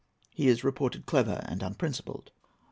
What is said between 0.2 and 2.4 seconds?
He is reported clever and unprincipled.